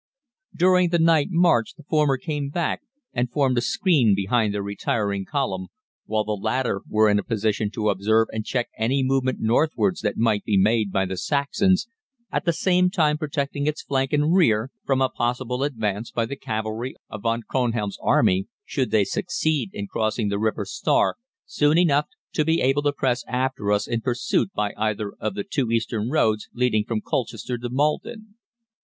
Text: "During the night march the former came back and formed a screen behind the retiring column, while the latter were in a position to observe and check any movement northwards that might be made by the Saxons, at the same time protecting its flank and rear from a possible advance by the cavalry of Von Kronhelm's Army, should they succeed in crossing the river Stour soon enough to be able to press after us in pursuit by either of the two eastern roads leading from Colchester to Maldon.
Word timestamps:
"During 0.55 0.89
the 0.89 0.97
night 0.97 1.27
march 1.29 1.75
the 1.75 1.83
former 1.83 2.17
came 2.17 2.49
back 2.49 2.81
and 3.13 3.29
formed 3.31 3.59
a 3.59 3.61
screen 3.61 4.15
behind 4.15 4.51
the 4.51 4.63
retiring 4.63 5.25
column, 5.25 5.67
while 6.07 6.23
the 6.23 6.31
latter 6.31 6.81
were 6.89 7.07
in 7.07 7.19
a 7.19 7.23
position 7.23 7.69
to 7.69 7.87
observe 7.89 8.27
and 8.31 8.43
check 8.43 8.69
any 8.79 9.03
movement 9.03 9.37
northwards 9.39 10.01
that 10.01 10.17
might 10.17 10.43
be 10.43 10.57
made 10.57 10.91
by 10.91 11.05
the 11.05 11.17
Saxons, 11.17 11.85
at 12.31 12.45
the 12.45 12.51
same 12.51 12.89
time 12.89 13.19
protecting 13.19 13.67
its 13.67 13.83
flank 13.83 14.11
and 14.11 14.33
rear 14.33 14.71
from 14.87 15.01
a 15.03 15.09
possible 15.09 15.61
advance 15.61 16.09
by 16.09 16.25
the 16.25 16.35
cavalry 16.35 16.95
of 17.07 17.21
Von 17.21 17.43
Kronhelm's 17.47 17.99
Army, 18.01 18.47
should 18.65 18.89
they 18.89 19.03
succeed 19.03 19.69
in 19.71 19.85
crossing 19.85 20.29
the 20.29 20.39
river 20.39 20.65
Stour 20.65 21.15
soon 21.45 21.77
enough 21.77 22.07
to 22.33 22.43
be 22.43 22.59
able 22.59 22.81
to 22.81 22.91
press 22.91 23.23
after 23.27 23.71
us 23.71 23.87
in 23.87 24.01
pursuit 24.01 24.49
by 24.55 24.73
either 24.79 25.13
of 25.19 25.35
the 25.35 25.43
two 25.43 25.69
eastern 25.71 26.09
roads 26.09 26.49
leading 26.55 26.85
from 26.85 27.01
Colchester 27.01 27.59
to 27.59 27.69
Maldon. 27.71 28.33